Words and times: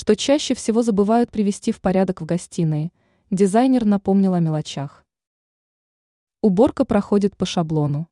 Что 0.00 0.16
чаще 0.16 0.54
всего 0.54 0.82
забывают 0.82 1.30
привести 1.30 1.72
в 1.72 1.80
порядок 1.82 2.22
в 2.22 2.24
гостиной, 2.24 2.90
дизайнер 3.30 3.84
напомнил 3.84 4.32
о 4.32 4.40
мелочах. 4.40 5.04
Уборка 6.40 6.86
проходит 6.86 7.36
по 7.36 7.44
шаблону. 7.44 8.08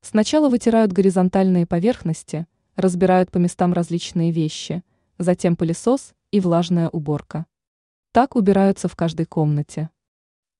Сначала 0.00 0.48
вытирают 0.48 0.92
горизонтальные 0.92 1.66
поверхности, 1.66 2.46
разбирают 2.76 3.32
по 3.32 3.38
местам 3.38 3.72
различные 3.72 4.30
вещи, 4.30 4.84
затем 5.18 5.56
пылесос 5.56 6.14
и 6.30 6.38
влажная 6.38 6.88
уборка. 6.88 7.46
Так 8.12 8.36
убираются 8.36 8.86
в 8.86 8.94
каждой 8.94 9.26
комнате. 9.26 9.90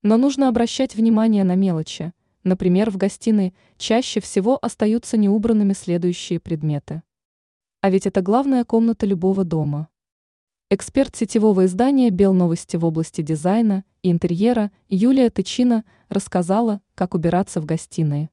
Но 0.03 0.17
нужно 0.17 0.49
обращать 0.49 0.93
внимание 0.93 1.45
на 1.45 1.55
мелочи. 1.55 2.11
Например, 2.43 2.89
в 2.91 2.97
гостиной 2.97 3.53
чаще 3.77 4.19
всего 4.19 4.59
остаются 4.61 5.15
неубранными 5.15 5.71
следующие 5.71 6.41
предметы. 6.41 7.01
А 7.79 7.89
ведь 7.89 8.05
это 8.05 8.21
главная 8.21 8.65
комната 8.65 9.05
любого 9.05 9.45
дома. 9.45 9.87
Эксперт 10.71 11.15
сетевого 11.15 11.65
издания 11.65 12.11
«Белновости» 12.11 12.77
в 12.77 12.85
области 12.85 13.21
дизайна 13.21 13.83
и 14.03 14.11
интерьера 14.11 14.71
Юлия 14.87 15.31
Тычина 15.31 15.83
рассказала, 16.09 16.79
как 16.93 17.15
убираться 17.15 17.59
в 17.59 17.65
гостиной. 17.65 18.29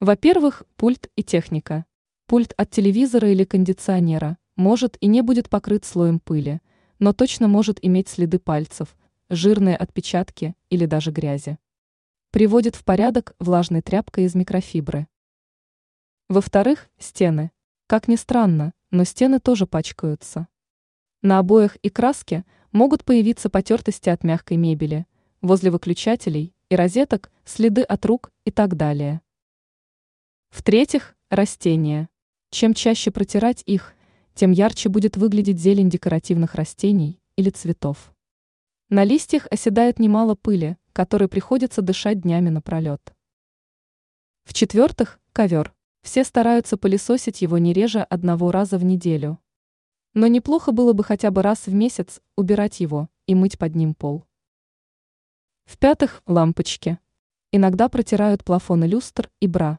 Во-первых, 0.00 0.64
пульт 0.76 1.10
и 1.16 1.22
техника. 1.22 1.86
Пульт 2.26 2.52
от 2.58 2.70
телевизора 2.70 3.30
или 3.30 3.44
кондиционера 3.44 4.36
может 4.54 4.98
и 5.00 5.06
не 5.06 5.22
будет 5.22 5.48
покрыт 5.48 5.86
слоем 5.86 6.20
пыли, 6.20 6.60
но 6.98 7.14
точно 7.14 7.48
может 7.48 7.78
иметь 7.80 8.08
следы 8.08 8.38
пальцев, 8.38 8.94
жирные 9.30 9.78
отпечатки 9.78 10.56
или 10.68 10.84
даже 10.84 11.10
грязи. 11.10 11.58
Приводит 12.32 12.76
в 12.76 12.84
порядок 12.84 13.34
влажной 13.38 13.80
тряпкой 13.80 14.24
из 14.24 14.34
микрофибры. 14.34 15.08
Во-вторых, 16.28 16.90
стены. 16.98 17.50
Как 17.86 18.08
ни 18.08 18.16
странно, 18.16 18.74
но 18.90 19.04
стены 19.04 19.40
тоже 19.40 19.66
пачкаются. 19.66 20.48
На 21.20 21.40
обоях 21.40 21.76
и 21.76 21.88
краске 21.88 22.44
могут 22.70 23.04
появиться 23.04 23.50
потертости 23.50 24.08
от 24.08 24.22
мягкой 24.22 24.56
мебели, 24.56 25.06
возле 25.40 25.70
выключателей 25.70 26.54
и 26.68 26.76
розеток 26.76 27.32
следы 27.44 27.82
от 27.82 28.06
рук 28.06 28.30
и 28.44 28.52
так 28.52 28.76
далее. 28.76 29.20
В-третьих, 30.50 31.16
растения. 31.28 32.08
Чем 32.50 32.72
чаще 32.72 33.10
протирать 33.10 33.62
их, 33.66 33.94
тем 34.34 34.52
ярче 34.52 34.88
будет 34.88 35.16
выглядеть 35.16 35.58
зелень 35.58 35.90
декоративных 35.90 36.54
растений 36.54 37.20
или 37.36 37.50
цветов. 37.50 38.14
На 38.88 39.02
листьях 39.02 39.48
оседает 39.50 39.98
немало 39.98 40.36
пыли, 40.36 40.76
которой 40.92 41.28
приходится 41.28 41.82
дышать 41.82 42.20
днями 42.20 42.48
напролет. 42.48 43.12
В-четвертых, 44.44 45.20
ковер. 45.32 45.74
Все 46.02 46.22
стараются 46.22 46.76
пылесосить 46.76 47.42
его 47.42 47.58
не 47.58 47.72
реже 47.72 48.00
одного 48.00 48.52
раза 48.52 48.78
в 48.78 48.84
неделю. 48.84 49.38
Но 50.14 50.26
неплохо 50.26 50.72
было 50.72 50.92
бы 50.92 51.04
хотя 51.04 51.30
бы 51.30 51.42
раз 51.42 51.66
в 51.66 51.74
месяц 51.74 52.20
убирать 52.36 52.80
его 52.80 53.08
и 53.26 53.34
мыть 53.34 53.58
под 53.58 53.74
ним 53.74 53.94
пол. 53.94 54.24
В-пятых, 55.64 56.22
лампочки. 56.26 56.98
Иногда 57.52 57.88
протирают 57.88 58.44
плафоны 58.44 58.84
люстр 58.84 59.30
и 59.40 59.46
бра. 59.46 59.78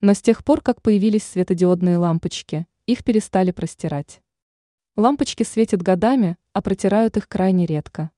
Но 0.00 0.14
с 0.14 0.22
тех 0.22 0.44
пор, 0.44 0.60
как 0.60 0.82
появились 0.82 1.24
светодиодные 1.24 1.98
лампочки, 1.98 2.66
их 2.86 3.04
перестали 3.04 3.50
простирать. 3.50 4.22
Лампочки 4.96 5.42
светят 5.42 5.82
годами, 5.82 6.36
а 6.52 6.62
протирают 6.62 7.16
их 7.16 7.28
крайне 7.28 7.66
редко. 7.66 8.10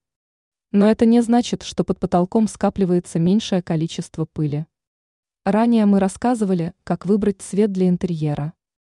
Но 0.70 0.86
это 0.86 1.04
не 1.04 1.20
значит, 1.20 1.62
что 1.62 1.84
под 1.84 2.00
потолком 2.00 2.48
скапливается 2.48 3.18
меньшее 3.18 3.62
количество 3.62 4.24
пыли. 4.24 4.66
Ранее 5.44 5.86
мы 5.86 5.98
рассказывали, 5.98 6.72
как 6.84 7.04
выбрать 7.04 7.42
цвет 7.42 7.72
для 7.72 7.88
интерьера. 7.88 8.54